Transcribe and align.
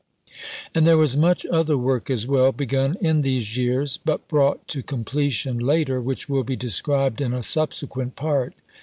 And 0.73 0.87
there 0.87 0.97
was 0.97 1.15
much 1.15 1.45
other 1.51 1.77
work 1.77 2.09
as 2.09 2.25
well, 2.25 2.51
begun 2.51 2.95
in 3.01 3.21
these 3.21 3.55
years, 3.55 3.99
but 4.03 4.27
brought 4.27 4.67
to 4.69 4.81
completion 4.81 5.59
later, 5.59 6.01
which 6.01 6.27
will 6.27 6.43
be 6.43 6.55
described 6.55 7.21
in 7.21 7.35
a 7.35 7.43
subsequent 7.43 8.15
Part. 8.15 8.55